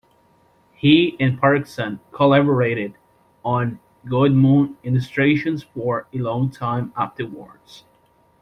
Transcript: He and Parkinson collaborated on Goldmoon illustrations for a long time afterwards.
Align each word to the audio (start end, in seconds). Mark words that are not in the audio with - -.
He 0.73 1.15
and 1.19 1.39
Parkinson 1.39 1.99
collaborated 2.11 2.95
on 3.45 3.79
Goldmoon 4.07 4.73
illustrations 4.83 5.61
for 5.61 6.07
a 6.11 6.17
long 6.17 6.49
time 6.49 6.91
afterwards. 6.97 7.83